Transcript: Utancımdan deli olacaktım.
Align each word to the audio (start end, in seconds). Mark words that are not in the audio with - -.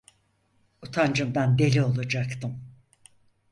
Utancımdan 0.81 1.57
deli 1.57 1.81
olacaktım. 1.83 2.61